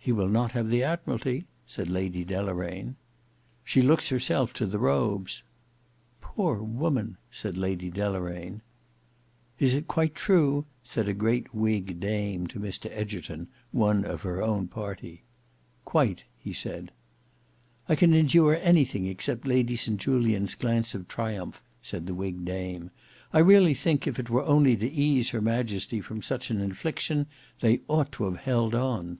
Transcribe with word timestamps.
"He 0.00 0.12
will 0.12 0.30
not 0.30 0.52
have 0.52 0.70
the 0.70 0.82
Admiralty," 0.84 1.44
said 1.66 1.90
Lady 1.90 2.24
Deloraine. 2.24 2.96
"She 3.62 3.82
looks 3.82 4.08
herself 4.08 4.54
to 4.54 4.64
the 4.64 4.78
Robes." 4.78 5.42
"Poor 6.22 6.62
woman!" 6.62 7.18
said 7.30 7.58
Lady 7.58 7.90
Deloraine. 7.90 8.62
"Is 9.58 9.74
it 9.74 9.86
quite 9.86 10.14
true?" 10.14 10.64
said 10.82 11.10
a 11.10 11.12
great 11.12 11.54
whig 11.54 12.00
dame 12.00 12.46
to 12.46 12.58
Mr 12.58 12.90
Egerton, 12.90 13.48
one 13.70 14.06
of 14.06 14.22
her 14.22 14.40
own 14.42 14.66
party. 14.66 15.24
"Quite," 15.84 16.24
he 16.38 16.54
said. 16.54 16.90
"I 17.86 17.94
can 17.94 18.14
endure 18.14 18.56
anything 18.62 19.04
except 19.04 19.46
Lady 19.46 19.76
St 19.76 20.00
Julian's 20.00 20.54
glance 20.54 20.94
of 20.94 21.06
triumph," 21.06 21.60
said 21.82 22.06
the 22.06 22.14
whig 22.14 22.46
dame. 22.46 22.90
"I 23.34 23.40
really 23.40 23.74
think 23.74 24.06
if 24.06 24.18
it 24.18 24.30
were 24.30 24.44
only 24.46 24.74
to 24.74 24.90
ease 24.90 25.28
her 25.32 25.42
Majesty 25.42 26.00
from 26.00 26.22
such 26.22 26.50
an 26.50 26.62
infliction, 26.62 27.26
they 27.60 27.80
ought 27.88 28.10
to 28.12 28.24
have 28.24 28.38
held 28.38 28.74
on." 28.74 29.18